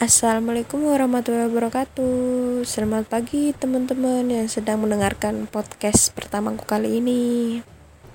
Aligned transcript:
Assalamualaikum 0.00 0.88
warahmatullahi 0.88 1.52
wabarakatuh. 1.52 2.64
Selamat 2.64 3.04
pagi 3.04 3.52
teman-teman 3.52 4.24
yang 4.32 4.48
sedang 4.48 4.80
mendengarkan 4.80 5.44
podcast 5.44 6.16
pertamaku 6.16 6.64
kali 6.64 7.04
ini. 7.04 7.60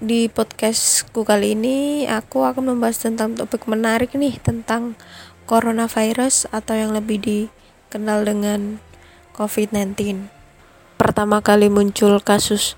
Di 0.02 0.26
podcastku 0.26 1.22
kali 1.22 1.54
ini 1.54 2.10
aku 2.10 2.42
akan 2.42 2.74
membahas 2.74 3.06
tentang 3.06 3.38
topik 3.38 3.70
menarik 3.70 4.18
nih 4.18 4.42
Tentang 4.42 4.98
coronavirus 5.46 6.50
atau 6.50 6.74
yang 6.74 6.90
lebih 6.90 7.22
dikenal 7.22 8.26
dengan 8.26 8.82
COVID-19 9.38 10.26
Pertama 10.98 11.46
kali 11.46 11.70
muncul 11.70 12.18
kasus 12.18 12.74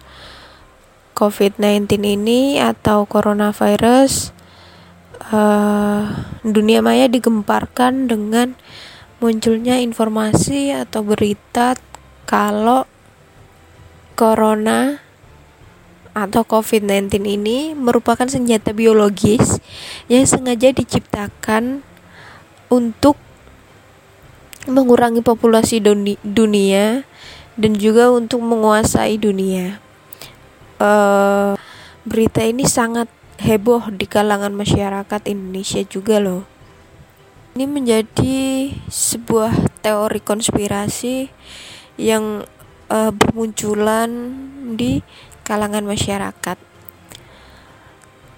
COVID-19 1.16 1.96
ini 2.04 2.60
atau 2.60 3.08
coronavirus 3.08 4.36
uh, 5.32 6.12
dunia 6.44 6.84
maya 6.84 7.08
digemparkan 7.08 8.12
dengan 8.12 8.54
munculnya 9.18 9.82
informasi 9.82 10.70
atau 10.74 11.02
berita 11.02 11.74
kalau 12.30 12.86
corona 14.14 15.02
atau 16.18 16.42
COVID-19 16.42 17.22
ini 17.30 17.78
merupakan 17.78 18.25
senjata 18.25 18.74
biologis 18.74 19.61
yang 20.10 20.25
sengaja 20.25 20.74
diciptakan 20.74 21.86
untuk 22.74 23.18
mengurangi 24.66 25.22
populasi 25.22 25.80
dunia 26.25 27.06
dan 27.56 27.72
juga 27.78 28.10
untuk 28.10 28.42
menguasai 28.42 29.22
dunia. 29.22 29.80
Uh, 30.78 31.58
berita 32.06 32.45
ini 32.45 32.66
sangat 32.66 33.09
heboh 33.38 33.94
di 33.94 34.06
kalangan 34.09 34.53
masyarakat 34.53 35.22
Indonesia 35.30 35.81
juga 35.86 36.17
loh. 36.17 36.56
Ini 37.58 37.66
menjadi 37.66 38.70
sebuah 38.86 39.81
teori 39.81 40.22
konspirasi 40.22 41.25
yang 41.97 42.45
uh, 42.86 43.09
bermunculan 43.09 44.13
di 44.77 45.02
kalangan 45.41 45.81
masyarakat. 45.81 46.53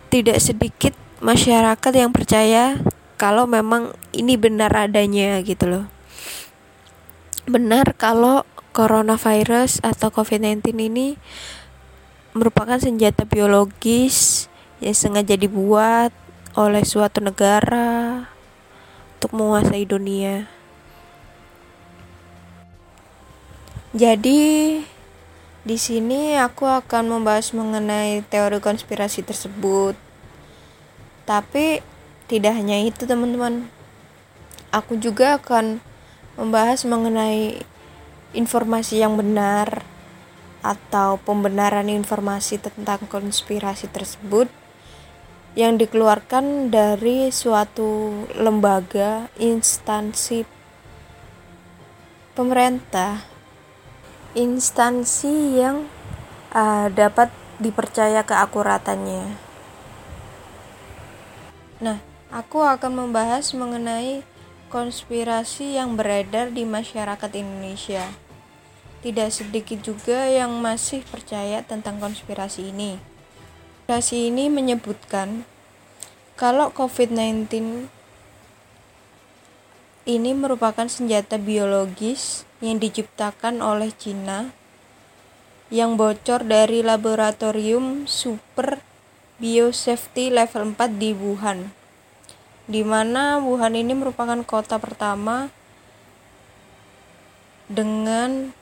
Tidak 0.08 0.40
sedikit 0.40 0.96
masyarakat 1.20 1.92
yang 2.00 2.16
percaya 2.16 2.80
kalau 3.20 3.44
memang 3.44 3.92
ini 4.16 4.40
benar 4.40 4.72
adanya 4.88 5.44
gitu 5.44 5.68
loh. 5.68 5.86
Benar 7.44 8.00
kalau 8.00 8.48
coronavirus 8.72 9.84
atau 9.84 10.16
COVID-19 10.16 10.64
ini 10.80 11.20
merupakan 12.32 12.80
senjata 12.80 13.28
biologis 13.28 14.48
yang 14.80 14.96
sengaja 14.96 15.36
dibuat 15.36 16.16
oleh 16.56 16.88
suatu 16.88 17.20
negara 17.20 18.39
untuk 19.20 19.36
menguasai 19.36 19.84
dunia. 19.84 20.48
Jadi 23.92 24.80
di 25.68 25.76
sini 25.76 26.40
aku 26.40 26.64
akan 26.64 27.20
membahas 27.20 27.52
mengenai 27.52 28.24
teori 28.24 28.64
konspirasi 28.64 29.28
tersebut. 29.28 30.00
Tapi 31.28 31.84
tidak 32.32 32.56
hanya 32.56 32.80
itu, 32.80 33.04
teman-teman. 33.04 33.68
Aku 34.72 34.96
juga 34.96 35.36
akan 35.36 35.84
membahas 36.40 36.88
mengenai 36.88 37.60
informasi 38.32 39.04
yang 39.04 39.20
benar 39.20 39.84
atau 40.64 41.20
pembenaran 41.20 41.92
informasi 41.92 42.56
tentang 42.56 43.04
konspirasi 43.12 43.92
tersebut 43.92 44.48
yang 45.58 45.82
dikeluarkan 45.82 46.70
dari 46.70 47.34
suatu 47.34 48.24
lembaga 48.38 49.34
instansi 49.42 50.46
pemerintah. 52.38 53.26
Instansi 54.38 55.58
yang 55.58 55.90
uh, 56.54 56.86
dapat 56.94 57.34
dipercaya 57.58 58.22
keakuratannya. 58.22 59.26
Nah 61.82 61.98
aku 62.30 62.62
akan 62.62 63.10
membahas 63.10 63.50
mengenai 63.58 64.22
konspirasi 64.70 65.82
yang 65.82 65.98
beredar 65.98 66.54
di 66.54 66.62
masyarakat 66.62 67.32
Indonesia. 67.34 68.06
Tidak 69.02 69.34
sedikit 69.34 69.82
juga 69.82 70.30
yang 70.30 70.54
masih 70.62 71.02
percaya 71.10 71.66
tentang 71.66 71.98
konspirasi 71.98 72.70
ini 72.70 73.19
Konspirasi 73.90 74.30
ini 74.30 74.54
menyebutkan 74.54 75.50
kalau 76.38 76.70
COVID-19 76.78 77.90
ini 80.06 80.32
merupakan 80.38 80.86
senjata 80.86 81.42
biologis 81.42 82.46
yang 82.62 82.78
diciptakan 82.78 83.66
oleh 83.66 83.90
Cina 83.90 84.54
yang 85.74 85.98
bocor 85.98 86.46
dari 86.46 86.86
laboratorium 86.86 88.06
Super 88.06 88.78
Biosafety 89.42 90.30
Level 90.30 90.78
4 90.78 91.02
di 91.02 91.10
Wuhan. 91.18 91.74
Di 92.70 92.86
mana 92.86 93.42
Wuhan 93.42 93.74
ini 93.74 93.98
merupakan 93.98 94.38
kota 94.46 94.78
pertama 94.78 95.50
dengan 97.66 98.54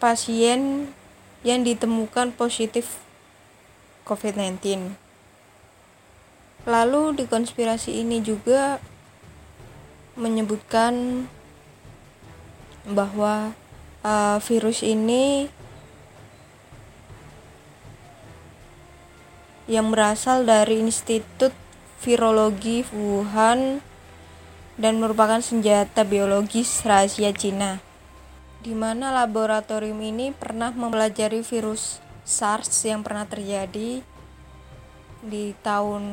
pasien 0.00 0.96
yang 1.44 1.60
ditemukan 1.60 2.32
positif 2.32 3.04
COVID-19. 4.08 4.96
Lalu 6.64 7.02
di 7.20 7.24
konspirasi 7.28 8.00
ini 8.00 8.24
juga 8.24 8.80
menyebutkan 10.16 11.28
bahwa 12.88 13.52
uh, 14.00 14.40
virus 14.40 14.80
ini 14.80 15.52
yang 19.68 19.92
berasal 19.92 20.48
dari 20.48 20.80
Institut 20.80 21.52
Virologi 22.00 22.88
Wuhan 22.88 23.84
dan 24.80 24.96
merupakan 24.96 25.44
senjata 25.44 26.08
biologis 26.08 26.80
rahasia 26.88 27.36
Cina 27.36 27.84
di 28.58 28.74
mana 28.74 29.14
laboratorium 29.14 30.02
ini 30.02 30.34
pernah 30.34 30.74
mempelajari 30.74 31.46
virus 31.46 32.02
SARS 32.28 32.84
yang 32.84 33.00
pernah 33.00 33.24
terjadi 33.24 34.04
di 35.24 35.44
tahun 35.64 36.04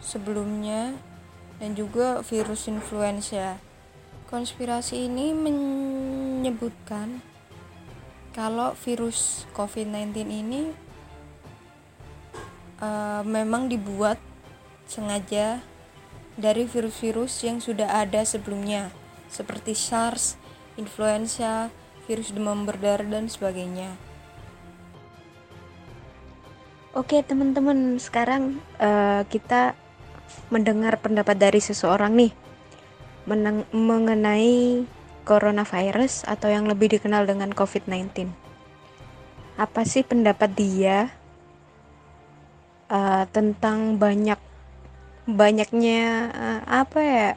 sebelumnya 0.00 0.96
dan 1.60 1.76
juga 1.76 2.24
virus 2.24 2.64
influenza. 2.64 3.60
Konspirasi 4.32 5.12
ini 5.12 5.36
menyebutkan 5.36 7.20
kalau 8.32 8.72
virus 8.80 9.44
COVID-19 9.52 10.24
ini 10.24 10.72
uh, 12.80 13.20
memang 13.28 13.68
dibuat 13.68 14.16
sengaja 14.88 15.60
dari 16.40 16.64
virus-virus 16.64 17.44
yang 17.44 17.60
sudah 17.60 17.92
ada 17.92 18.24
sebelumnya 18.24 18.88
seperti 19.28 19.76
SARS, 19.76 20.40
influenza, 20.80 21.68
virus 22.08 22.32
demam 22.32 22.64
berdarah 22.64 23.04
dan 23.04 23.28
sebagainya. 23.28 24.05
Oke 26.96 27.20
teman-teman, 27.20 28.00
sekarang 28.00 28.56
uh, 28.80 29.20
kita 29.28 29.76
mendengar 30.48 30.96
pendapat 30.96 31.36
dari 31.36 31.60
seseorang 31.60 32.16
nih 32.16 32.32
meneng 33.28 33.68
mengenai 33.68 34.80
coronavirus 35.28 36.24
atau 36.24 36.48
yang 36.48 36.64
lebih 36.64 36.96
dikenal 36.96 37.28
dengan 37.28 37.52
COVID-19. 37.52 38.32
Apa 39.60 39.84
sih 39.84 40.08
pendapat 40.08 40.56
dia 40.56 41.12
uh, 42.88 43.28
tentang 43.28 44.00
banyak 44.00 44.40
banyaknya 45.28 46.32
uh, 46.32 46.60
apa 46.64 47.00
ya 47.04 47.30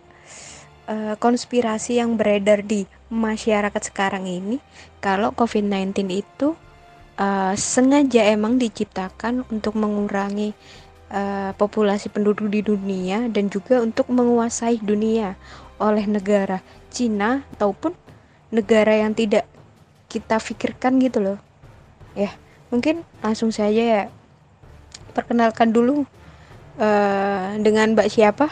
uh, 0.88 1.20
konspirasi 1.20 2.00
yang 2.00 2.16
beredar 2.16 2.64
di 2.64 2.88
masyarakat 3.12 3.92
sekarang 3.92 4.24
ini 4.24 4.64
kalau 5.04 5.36
COVID-19 5.36 6.00
itu 6.16 6.56
uh, 7.20 7.54
sengaja 7.54 8.24
emang 8.32 8.56
diciptakan 8.56 9.44
untuk 9.52 9.76
mengurangi 9.76 10.56
uh, 11.12 11.52
populasi 11.60 12.08
penduduk 12.10 12.48
di 12.48 12.64
dunia 12.64 13.28
dan 13.28 13.52
juga 13.52 13.84
untuk 13.84 14.08
menguasai 14.10 14.80
dunia 14.80 15.36
oleh 15.78 16.08
negara 16.08 16.64
Cina 16.90 17.44
ataupun 17.56 17.94
negara 18.50 18.96
yang 18.96 19.14
tidak 19.14 19.46
kita 20.10 20.42
pikirkan 20.42 20.98
gitu 21.04 21.22
loh 21.22 21.38
ya 22.18 22.34
mungkin 22.74 23.06
langsung 23.22 23.54
saja 23.54 23.78
ya 23.78 24.04
perkenalkan 25.14 25.70
dulu 25.70 26.08
uh, 26.82 27.54
dengan 27.62 27.94
Mbak 27.94 28.10
siapa 28.10 28.48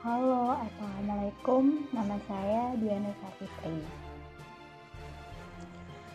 Halo, 0.00 0.56
Assalamualaikum. 0.56 1.84
Nama 1.92 2.16
saya 2.24 2.72
Diana 2.80 3.12
Sapitri. 3.20 3.99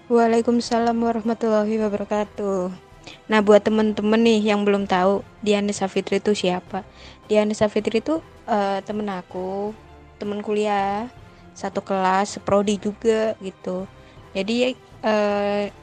Waalaikumsalam 0.06 1.02
warahmatullahi 1.02 1.82
wabarakatuh. 1.82 2.70
Nah, 3.26 3.40
buat 3.42 3.66
temen-temen 3.66 4.22
nih 4.22 4.54
yang 4.54 4.62
belum 4.62 4.86
tahu, 4.86 5.26
Diana 5.42 5.74
Safitri 5.74 6.22
itu 6.22 6.38
siapa? 6.38 6.86
Diana 7.26 7.58
Safitri 7.58 8.06
itu 8.06 8.22
uh, 8.46 8.78
temen 8.86 9.10
aku, 9.10 9.74
temen 10.22 10.46
kuliah, 10.46 11.10
satu 11.58 11.82
kelas, 11.82 12.38
prodi 12.46 12.78
juga 12.78 13.34
gitu. 13.42 13.90
Jadi 14.38 14.78
uh, 15.02 15.74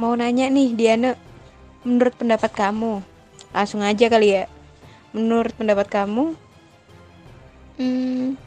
mau 0.00 0.16
nanya 0.16 0.48
nih 0.48 0.72
Diana, 0.72 1.20
menurut 1.84 2.16
pendapat 2.16 2.48
kamu, 2.48 3.04
langsung 3.52 3.84
aja 3.84 4.08
kali 4.08 4.40
ya. 4.40 4.48
Menurut 5.12 5.52
pendapat 5.52 5.84
kamu, 5.92 6.32
hmm, 7.76 8.40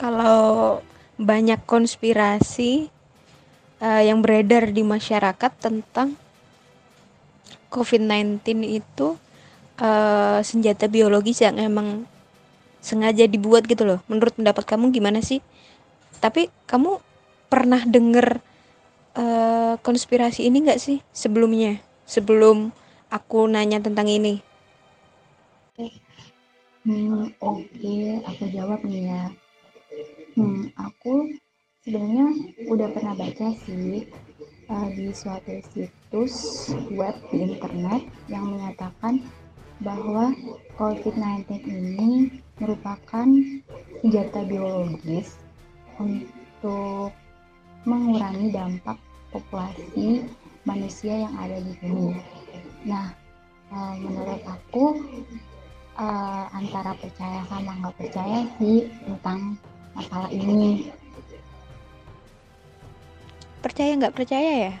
kalau 0.00 0.80
banyak 1.20 1.60
konspirasi 1.68 2.88
uh, 3.82 4.02
yang 4.02 4.22
beredar 4.22 4.70
di 4.70 4.82
masyarakat 4.82 5.52
tentang 5.58 6.14
COVID-19 7.68 8.42
itu 8.64 9.18
uh, 9.80 10.40
senjata 10.40 10.88
biologis 10.88 11.44
yang 11.44 11.60
emang 11.60 12.08
sengaja 12.80 13.28
dibuat 13.28 13.66
gitu 13.68 13.84
loh. 13.84 14.00
Menurut 14.08 14.34
pendapat 14.38 14.64
kamu 14.64 14.94
gimana 14.94 15.20
sih? 15.20 15.44
Tapi 16.18 16.48
kamu 16.66 16.98
pernah 17.52 17.82
denger 17.84 18.40
uh, 19.18 19.74
konspirasi 19.84 20.48
ini 20.48 20.64
gak 20.66 20.80
sih 20.80 20.98
sebelumnya? 21.12 21.78
Sebelum 22.08 22.72
aku 23.12 23.44
nanya 23.48 23.84
tentang 23.84 24.08
ini. 24.08 24.40
Hmm, 26.88 27.28
oke, 27.44 27.68
okay. 27.68 28.24
aku 28.24 28.48
jawab 28.48 28.80
nih 28.88 29.12
ya. 29.12 29.22
Hmm, 30.32 30.72
aku 30.72 31.36
sebenarnya 31.86 32.26
udah 32.66 32.88
pernah 32.90 33.14
baca 33.14 33.54
sih 33.62 34.10
uh, 34.66 34.88
di 34.90 35.14
suatu 35.14 35.62
situs 35.70 36.34
web 36.90 37.14
di 37.30 37.54
internet 37.54 38.02
yang 38.26 38.50
menyatakan 38.50 39.22
bahwa 39.78 40.34
COVID-19 40.74 41.46
ini 41.70 42.42
merupakan 42.58 43.28
senjata 44.02 44.42
biologis 44.42 45.38
untuk 46.02 47.14
mengurangi 47.86 48.50
dampak 48.50 48.98
populasi 49.30 50.26
manusia 50.66 51.14
yang 51.30 51.34
ada 51.38 51.62
di 51.62 51.72
bumi. 51.78 52.18
Nah, 52.90 53.14
uh, 53.70 53.94
menurut 54.02 54.42
aku 54.42 54.98
uh, 55.94 56.44
antara 56.50 56.90
percaya 56.98 57.46
sama 57.46 57.70
nggak 57.78 57.96
percaya 58.02 58.50
sih 58.58 58.90
tentang 59.06 59.54
masalah 59.94 60.30
ini 60.34 60.90
percaya 63.68 63.90
nggak 63.94 64.16
percaya 64.16 64.50
ya? 64.68 64.74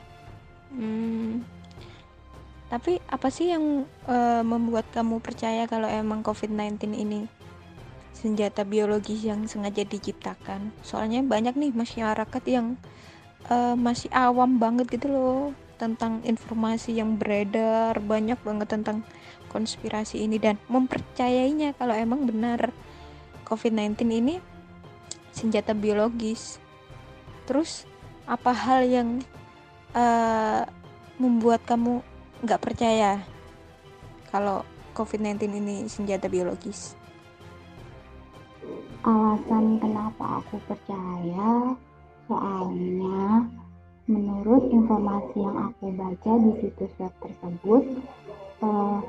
Hmm, 0.72 1.44
tapi 2.68 3.00
apa 3.08 3.32
sih 3.32 3.48
yang 3.48 3.88
uh, 4.04 4.44
membuat 4.44 4.84
kamu 4.92 5.24
percaya 5.24 5.64
kalau 5.64 5.88
emang 5.88 6.20
COVID-19 6.20 6.92
ini 6.92 7.24
senjata 8.12 8.64
biologis 8.68 9.24
yang 9.24 9.48
sengaja 9.48 9.88
diciptakan? 9.88 10.72
Soalnya 10.84 11.24
banyak 11.24 11.56
nih 11.56 11.72
masyarakat 11.72 12.42
yang 12.44 12.76
uh, 13.48 13.72
masih 13.72 14.12
awam 14.12 14.60
banget 14.60 15.00
gitu 15.00 15.08
loh 15.08 15.56
tentang 15.80 16.20
informasi 16.26 16.98
yang 16.98 17.16
beredar 17.16 17.96
banyak 18.02 18.36
banget 18.42 18.68
tentang 18.68 19.06
konspirasi 19.48 20.26
ini 20.26 20.36
dan 20.36 20.60
mempercayainya 20.68 21.72
kalau 21.78 21.96
emang 21.96 22.28
benar 22.28 22.74
COVID-19 23.48 23.96
ini 24.12 24.34
senjata 25.32 25.72
biologis. 25.72 26.60
Terus 27.48 27.88
apa 28.28 28.52
hal 28.52 28.84
yang 28.84 29.24
uh, 29.96 30.68
membuat 31.16 31.64
kamu 31.64 32.04
nggak 32.44 32.60
percaya 32.60 33.24
kalau 34.28 34.62
COVID-19 34.92 35.48
ini 35.56 35.76
senjata 35.88 36.28
biologis? 36.28 36.92
Alasan 39.00 39.80
kenapa 39.80 40.44
aku 40.44 40.60
percaya 40.68 41.72
soalnya 42.28 43.48
menurut 44.04 44.68
informasi 44.68 45.36
yang 45.40 45.56
aku 45.72 45.88
baca 45.96 46.32
di 46.36 46.52
situs 46.60 46.92
web 47.00 47.14
tersebut 47.24 47.82
uh, 48.60 49.00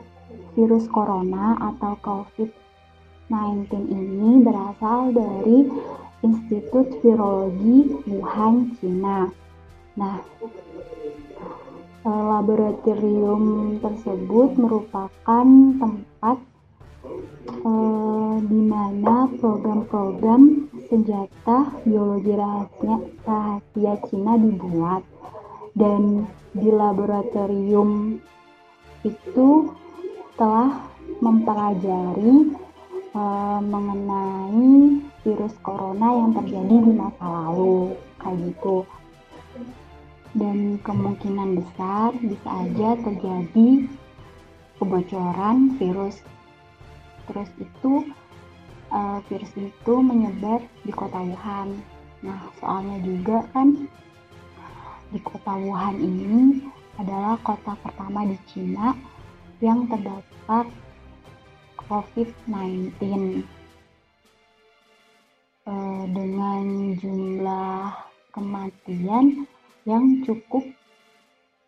virus 0.56 0.88
corona 0.88 1.60
atau 1.60 2.00
COVID-19 2.00 3.68
ini 3.92 4.32
berasal 4.48 5.12
dari 5.12 5.68
Institut 6.20 7.00
Virologi 7.00 7.96
Wuhan, 8.08 8.76
Cina. 8.80 9.32
Nah, 9.96 10.20
laboratorium 12.04 13.78
tersebut 13.84 14.56
merupakan 14.56 15.48
tempat 15.80 16.38
eh, 17.64 18.36
di 18.44 18.62
mana 18.64 19.28
program-program 19.40 20.72
senjata 20.88 21.76
biologi 21.84 22.34
rahasia, 22.34 22.96
rahasia 23.28 23.94
Cina 24.08 24.34
dibuat 24.40 25.04
dan 25.76 26.26
di 26.56 26.70
laboratorium 26.74 28.18
itu 29.06 29.48
telah 30.40 30.82
mempelajari 31.20 32.52
uh, 33.14 33.60
mengenai 33.62 35.02
virus 35.26 35.56
corona 35.66 36.10
yang 36.16 36.32
terjadi 36.36 36.76
di 36.84 36.92
masa 36.94 37.26
lalu 37.26 37.96
kayak 38.22 38.38
gitu. 38.52 38.78
Dan 40.38 40.78
kemungkinan 40.86 41.58
besar 41.58 42.14
bisa 42.22 42.50
aja 42.50 42.90
terjadi 43.02 43.70
kebocoran 44.78 45.76
virus. 45.82 46.22
Terus 47.30 47.50
itu 47.58 48.10
uh, 48.94 49.20
virus 49.30 49.54
itu 49.58 49.94
menyebar 50.02 50.62
di 50.86 50.92
kota 50.94 51.18
Wuhan. 51.18 51.82
Nah 52.22 52.40
soalnya 52.62 52.98
juga 53.02 53.46
kan 53.54 53.90
di 55.10 55.20
kota 55.26 55.58
Wuhan 55.58 55.98
ini 55.98 56.62
adalah 57.02 57.40
kota 57.42 57.74
pertama 57.80 58.28
di 58.28 58.38
Cina 58.46 58.94
yang 59.64 59.88
terdapat 59.88 60.68
COVID-19 61.90 63.02
eh, 65.66 66.04
dengan 66.14 66.64
jumlah 67.02 67.82
kematian 68.30 69.50
yang 69.90 70.22
cukup 70.22 70.62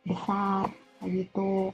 besar 0.05 0.69
begitu. 1.01 1.73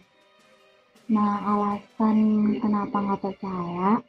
Nah, 1.12 1.40
alasan 1.44 2.20
kenapa 2.64 2.96
nggak 3.04 3.22
percaya 3.24 4.00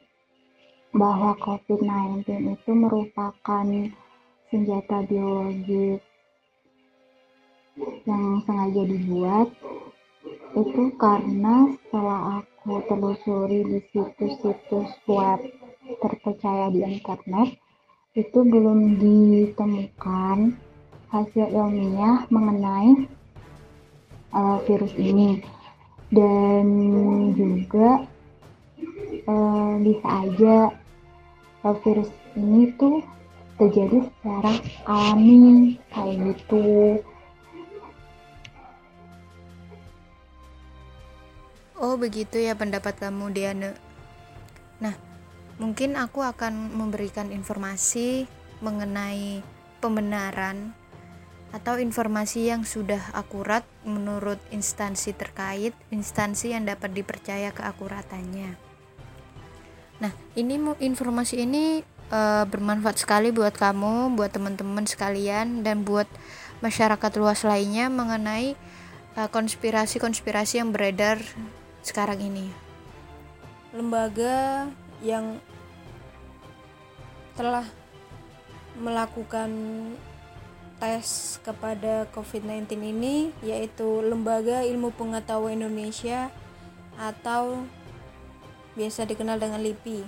bahwa 0.95 1.35
COVID-19 1.43 2.23
itu 2.55 2.71
merupakan 2.71 3.67
senjata 4.49 5.05
biologis 5.05 6.01
yang 8.03 8.41
sengaja 8.43 8.83
dibuat 8.83 9.47
itu 10.57 10.83
karena 10.97 11.69
setelah 11.77 12.41
aku 12.41 12.81
telusuri 12.89 13.61
di 13.65 13.79
situs-situs 13.93 14.89
web 15.05 15.39
terpercaya 16.01 16.73
di 16.73 16.81
internet 16.85 17.57
itu 18.17 18.39
belum 18.41 18.97
ditemukan 18.97 20.57
hasil 21.13 21.45
ilmiah 21.49 22.25
mengenai 22.33 23.05
uh, 24.33 24.57
virus 24.65 24.93
ini. 24.97 25.41
Dan 26.09 26.65
juga 27.37 28.01
uh, 29.29 29.73
bisa 29.77 30.09
aja 30.25 30.57
uh, 31.61 31.75
virus 31.85 32.09
ini 32.33 32.73
tuh 32.81 33.05
terjadi 33.61 34.09
secara 34.09 34.53
alami 34.89 35.77
kayak 35.93 36.17
gitu 36.33 36.65
Oh 41.79 41.95
begitu 41.95 42.43
ya 42.43 42.59
pendapat 42.59 42.99
kamu 42.99 43.31
Diana. 43.31 43.71
Nah, 44.83 44.91
mungkin 45.63 45.95
aku 45.95 46.19
akan 46.19 46.75
memberikan 46.75 47.31
informasi 47.31 48.27
mengenai 48.59 49.39
pembenaran 49.79 50.75
atau 51.55 51.79
informasi 51.79 52.51
yang 52.51 52.67
sudah 52.67 52.99
akurat 53.15 53.63
menurut 53.87 54.37
instansi 54.51 55.15
terkait, 55.15 55.71
instansi 55.87 56.51
yang 56.51 56.67
dapat 56.67 56.91
dipercaya 56.91 57.55
keakuratannya. 57.55 58.59
Nah, 60.03 60.11
ini 60.35 60.59
informasi 60.83 61.47
ini 61.47 61.79
e, 62.11 62.19
bermanfaat 62.43 62.99
sekali 62.99 63.31
buat 63.31 63.55
kamu, 63.55 64.19
buat 64.19 64.35
teman-teman 64.35 64.83
sekalian 64.83 65.63
dan 65.63 65.87
buat 65.87 66.11
masyarakat 66.59 67.11
luas 67.15 67.47
lainnya 67.47 67.87
mengenai 67.87 68.51
eh, 69.15 69.29
konspirasi-konspirasi 69.31 70.59
yang 70.59 70.75
beredar 70.75 71.23
sekarang 71.83 72.19
ini. 72.19 72.47
Lembaga 73.71 74.67
yang 74.99 75.39
telah 77.39 77.63
melakukan 78.79 79.51
tes 80.79 81.37
kepada 81.43 82.07
COVID-19 82.15 82.79
ini 82.79 83.35
yaitu 83.43 83.99
Lembaga 83.99 84.63
Ilmu 84.63 84.95
Pengetahuan 84.95 85.59
Indonesia 85.59 86.31
atau 86.95 87.67
biasa 88.79 89.03
dikenal 89.03 89.39
dengan 89.39 89.59
LIPI. 89.59 90.07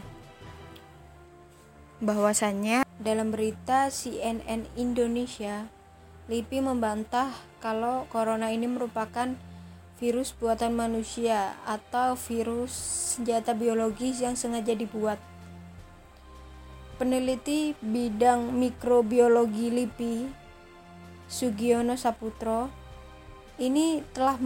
Bahwasannya 2.01 2.88
dalam 2.98 3.30
berita 3.36 3.92
CNN 3.92 4.66
Indonesia, 4.80 5.68
LIPI 6.32 6.63
membantah 6.63 7.30
kalau 7.60 8.08
corona 8.10 8.50
ini 8.50 8.66
merupakan 8.66 9.36
virus 10.01 10.34
buatan 10.34 10.74
manusia 10.74 11.53
atau 11.62 12.17
virus 12.17 12.74
senjata 13.13 13.53
biologis 13.53 14.17
yang 14.17 14.34
sengaja 14.34 14.74
dibuat. 14.74 15.22
Peneliti 16.98 17.77
bidang 17.86 18.50
mikrobiologi 18.50 19.70
LIPI 19.70 20.25
Sugiono 21.29 21.93
Saputro 22.01 22.74
ini 23.62 24.01
telah 24.17 24.41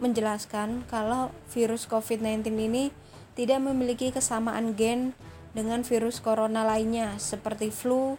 menjelaskan 0.00 0.88
kalau 0.88 1.28
virus 1.52 1.84
COVID-19 1.84 2.48
ini 2.56 2.88
tidak 3.36 3.60
memiliki 3.60 4.08
kesamaan 4.08 4.72
gen 4.80 5.12
dengan 5.52 5.84
virus 5.84 6.24
corona 6.24 6.64
lainnya 6.64 7.20
seperti 7.20 7.68
flu, 7.68 8.16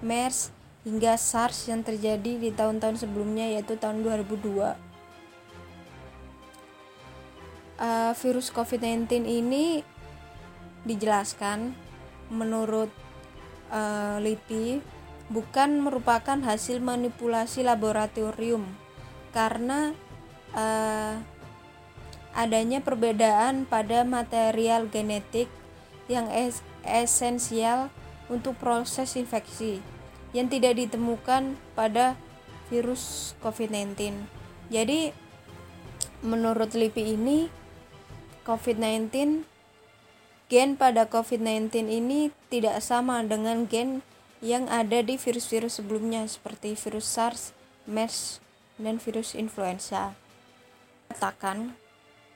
MERS, 0.00 0.56
hingga 0.88 1.20
SARS 1.20 1.68
yang 1.68 1.84
terjadi 1.84 2.40
di 2.40 2.48
tahun-tahun 2.48 2.96
sebelumnya 2.96 3.44
yaitu 3.44 3.76
tahun 3.76 4.00
2002. 4.00 4.87
Uh, 7.78 8.10
virus 8.18 8.50
COVID-19 8.50 9.22
ini 9.22 9.86
dijelaskan 10.82 11.78
menurut 12.26 12.90
uh, 13.70 14.18
LIPI 14.18 14.82
bukan 15.30 15.78
merupakan 15.78 16.42
hasil 16.42 16.82
manipulasi 16.82 17.62
laboratorium 17.62 18.66
karena 19.30 19.94
uh, 20.58 21.22
adanya 22.34 22.82
perbedaan 22.82 23.62
pada 23.68 24.02
material 24.02 24.90
genetik 24.90 25.46
yang 26.10 26.26
es 26.32 26.64
esensial 26.82 27.92
untuk 28.32 28.56
proses 28.56 29.14
infeksi 29.14 29.84
yang 30.32 30.48
tidak 30.48 30.76
ditemukan 30.76 31.56
pada 31.72 32.16
virus 32.72 33.32
COVID-19. 33.44 34.24
Jadi 34.68 35.12
menurut 36.24 36.72
LIPI 36.72 37.16
ini 37.16 37.38
COVID-19 38.48 39.44
gen 40.48 40.80
pada 40.80 41.04
COVID-19 41.04 41.68
ini 41.92 42.32
tidak 42.48 42.80
sama 42.80 43.20
dengan 43.20 43.68
gen 43.68 44.00
yang 44.40 44.64
ada 44.72 45.04
di 45.04 45.20
virus-virus 45.20 45.76
sebelumnya 45.76 46.24
seperti 46.24 46.72
virus 46.72 47.04
SARS, 47.04 47.52
MERS, 47.84 48.40
dan 48.80 48.96
virus 48.96 49.36
influenza. 49.36 50.16
Katakan 51.12 51.76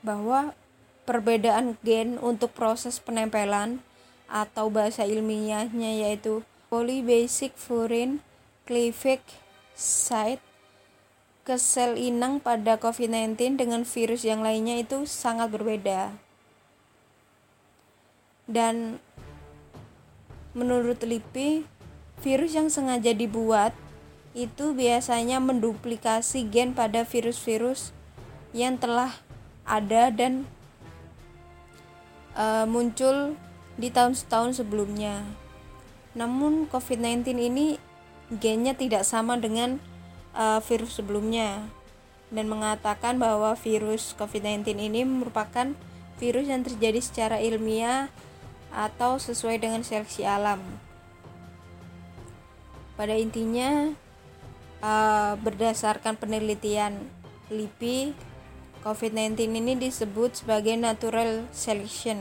bahwa 0.05 0.53
perbedaan 1.09 1.81
gen 1.81 2.21
untuk 2.21 2.53
proses 2.53 3.01
penempelan 3.01 3.81
atau 4.29 4.69
bahasa 4.69 5.09
ilmiahnya 5.09 6.05
yaitu 6.05 6.45
polybasic 6.69 7.57
furin 7.57 8.21
cleavage 8.69 9.41
site 9.73 10.52
ke 11.43 11.59
sel 11.59 11.99
inang 11.99 12.39
pada 12.39 12.79
COVID-19 12.79 13.59
dengan 13.59 13.83
virus 13.83 14.23
yang 14.23 14.39
lainnya 14.39 14.79
itu 14.79 15.03
sangat 15.03 15.51
berbeda. 15.51 16.15
Dan 18.47 18.99
menurut 20.55 21.03
LIPI, 21.03 21.67
Virus 22.23 22.55
yang 22.55 22.71
sengaja 22.71 23.11
dibuat 23.11 23.75
itu 24.31 24.71
biasanya 24.71 25.43
menduplikasi 25.43 26.47
gen 26.47 26.71
pada 26.71 27.03
virus-virus 27.03 27.91
yang 28.55 28.79
telah 28.79 29.11
ada 29.67 30.07
dan 30.07 30.47
uh, 32.39 32.63
muncul 32.63 33.35
di 33.75 33.91
tahun-tahun 33.91 34.55
sebelumnya. 34.55 35.19
Namun 36.15 36.71
COVID-19 36.71 37.27
ini 37.35 37.75
gennya 38.31 38.71
tidak 38.71 39.03
sama 39.03 39.35
dengan 39.35 39.83
uh, 40.33 40.59
virus 40.61 40.99
sebelumnya 40.99 41.69
dan 42.33 42.49
mengatakan 42.49 43.21
bahwa 43.21 43.53
virus 43.53 44.17
COVID-19 44.17 44.73
ini 44.77 45.05
merupakan 45.05 45.77
virus 46.17 46.49
yang 46.49 46.65
terjadi 46.65 46.99
secara 47.01 47.37
ilmiah 47.41 48.09
atau 48.73 49.21
sesuai 49.21 49.61
dengan 49.61 49.85
seleksi 49.85 50.25
alam. 50.25 50.59
Pada 52.97 53.13
intinya 53.17 53.93
uh, 54.81 55.33
berdasarkan 55.41 56.17
penelitian 56.17 56.97
LIPI 57.53 58.13
COVID-19 58.81 59.39
ini 59.47 59.73
disebut 59.77 60.43
sebagai 60.43 60.75
natural 60.75 61.45
selection. 61.53 62.19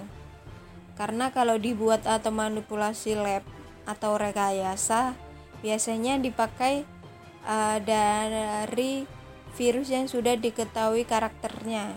Karena 0.94 1.32
kalau 1.32 1.56
dibuat 1.56 2.04
atau 2.04 2.30
manipulasi 2.30 3.16
lab 3.16 3.42
atau 3.88 4.14
rekayasa 4.14 5.18
biasanya 5.64 6.20
dipakai 6.22 6.86
uh, 7.46 7.78
dari 7.82 9.06
virus 9.56 9.88
yang 9.92 10.08
sudah 10.08 10.34
diketahui 10.38 11.04
karakternya 11.04 11.92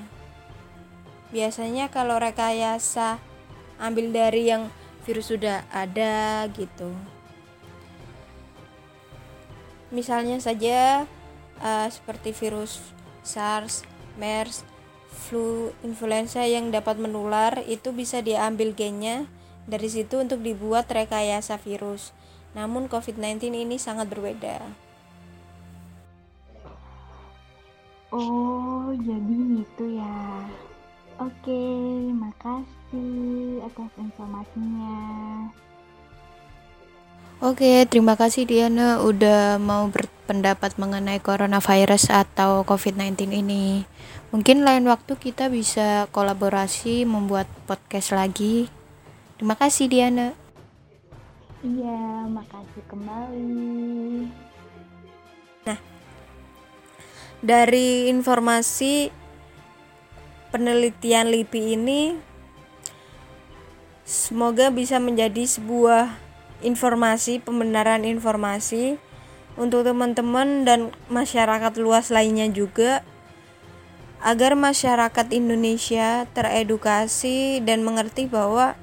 biasanya 1.33 1.89
kalau 1.89 2.21
rekayasa 2.21 3.17
ambil 3.81 4.11
dari 4.13 4.51
yang 4.51 4.71
virus 5.03 5.29
sudah 5.33 5.67
ada 5.73 6.45
gitu 6.53 6.93
Misalnya 9.95 10.41
saja 10.43 11.07
uh, 11.63 11.87
seperti 11.87 12.35
virus 12.35 12.81
SARS, 13.23 13.87
MERS, 14.19 14.67
flu 15.07 15.71
influenza 15.87 16.43
yang 16.43 16.67
dapat 16.67 16.99
menular 16.99 17.63
itu 17.63 17.95
bisa 17.95 18.19
diambil 18.19 18.75
gennya 18.75 19.29
dari 19.65 19.87
situ 19.87 20.19
untuk 20.19 20.43
dibuat 20.43 20.91
rekayasa 20.91 21.55
virus. 21.61 22.11
Namun 22.57 22.91
COVID-19 22.91 23.55
ini 23.55 23.79
sangat 23.79 24.11
berbeda. 24.11 24.84
Oh, 28.15 28.95
jadi 28.95 29.59
itu 29.59 29.99
ya. 29.99 30.47
Oke, 31.19 31.63
makasih 32.15 33.59
atas 33.67 33.91
informasinya. 33.99 34.95
Oke, 37.43 37.83
terima 37.91 38.15
kasih 38.15 38.47
Diana 38.47 39.03
udah 39.03 39.59
mau 39.59 39.91
berpendapat 39.91 40.79
mengenai 40.79 41.19
coronavirus 41.19 42.15
atau 42.23 42.63
COVID-19 42.63 43.35
ini. 43.35 43.83
Mungkin 44.31 44.63
lain 44.63 44.87
waktu 44.87 45.19
kita 45.19 45.51
bisa 45.51 46.07
kolaborasi 46.15 47.03
membuat 47.03 47.51
podcast 47.67 48.15
lagi. 48.15 48.71
Terima 49.35 49.59
kasih 49.59 49.91
Diana. 49.91 50.31
Iya, 51.59 52.31
makasih 52.31 52.83
kembali. 52.87 54.54
Dari 57.45 58.09
informasi 58.09 59.13
penelitian 60.49 61.29
LIPI 61.29 61.77
ini 61.77 62.01
semoga 64.01 64.73
bisa 64.73 64.97
menjadi 64.97 65.45
sebuah 65.45 66.09
informasi, 66.65 67.37
pembenaran 67.45 68.01
informasi 68.01 68.97
untuk 69.61 69.85
teman-teman 69.85 70.65
dan 70.65 70.89
masyarakat 71.13 71.73
luas 71.77 72.09
lainnya 72.09 72.49
juga 72.49 73.05
agar 74.25 74.57
masyarakat 74.57 75.29
Indonesia 75.29 76.25
teredukasi 76.33 77.61
dan 77.61 77.85
mengerti 77.85 78.25
bahwa 78.25 78.73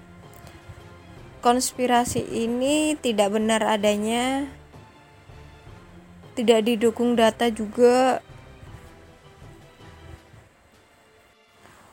konspirasi 1.43 2.23
ini 2.23 2.95
tidak 2.95 3.35
benar 3.35 3.67
adanya 3.67 4.47
tidak 6.39 6.63
didukung 6.63 7.19
data 7.19 7.51
juga 7.51 8.23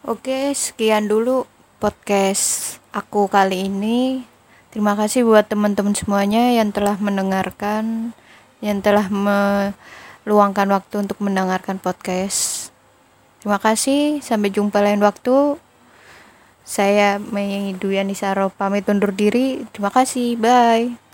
Oke, 0.10 0.58
sekian 0.58 1.06
dulu 1.06 1.46
podcast 1.78 2.82
aku 2.90 3.30
kali 3.30 3.70
ini. 3.70 4.26
Terima 4.74 4.98
kasih 4.98 5.22
buat 5.22 5.46
teman-teman 5.46 5.94
semuanya 5.94 6.50
yang 6.50 6.74
telah 6.74 6.98
mendengarkan, 6.98 8.18
yang 8.58 8.82
telah 8.82 9.06
meluangkan 9.06 10.66
waktu 10.74 11.06
untuk 11.06 11.22
mendengarkan 11.22 11.78
podcast. 11.78 12.74
Terima 13.38 13.62
kasih, 13.62 14.18
sampai 14.26 14.50
jumpa 14.50 14.82
lain 14.82 15.06
waktu. 15.06 15.62
Saya 16.66 17.22
Mei 17.22 17.78
Duyani 17.78 18.18
Saro 18.18 18.50
pamit 18.50 18.90
undur 18.90 19.14
diri. 19.14 19.62
Terima 19.70 19.94
kasih, 19.94 20.42
bye. 20.42 21.09